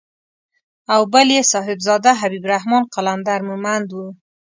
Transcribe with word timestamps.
او 0.93 1.01
بل 1.13 1.27
يې 1.35 1.41
صاحبزاده 1.53 2.11
حبيب 2.21 2.43
الرحمن 2.45 2.83
قلندر 2.93 3.39
مومند 3.49 3.89
و. 3.91 3.97